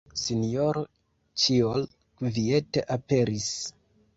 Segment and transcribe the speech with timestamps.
[0.19, 0.81] Sinjoro
[1.43, 1.85] Ĉiol
[2.23, 3.53] kviete aperis.